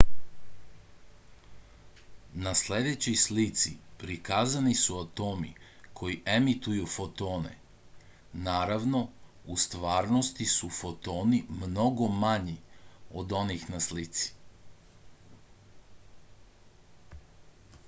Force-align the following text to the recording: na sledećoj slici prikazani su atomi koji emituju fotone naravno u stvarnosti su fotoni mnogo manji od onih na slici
na 2.45 2.53
sledećoj 2.61 3.17
slici 3.23 3.73
prikazani 4.03 4.71
su 4.83 4.95
atomi 5.01 5.51
koji 5.99 6.15
emituju 6.37 6.87
fotone 6.93 7.51
naravno 8.47 9.01
u 9.55 9.57
stvarnosti 9.65 10.47
su 10.55 10.69
fotoni 10.79 11.41
mnogo 11.61 12.07
manji 12.25 12.55
od 13.25 13.35
onih 13.43 13.67
na 13.75 13.83
slici 13.89 14.27